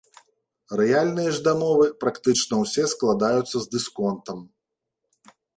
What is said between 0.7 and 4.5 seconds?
Рэальныя ж дамовы практычна ўсе складаюцца з дысконтам.